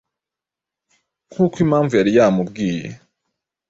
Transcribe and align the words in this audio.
nk'uko 1.29 1.55
Impamvu 1.65 1.93
yari 1.99 2.11
yamubwiye. 2.17 2.85